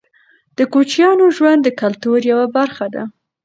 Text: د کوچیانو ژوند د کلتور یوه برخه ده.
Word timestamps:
د 0.57 0.59
کوچیانو 0.73 1.25
ژوند 1.37 1.59
د 1.63 1.69
کلتور 1.81 2.19
یوه 2.31 2.47
برخه 2.57 2.85
ده. 2.95 3.03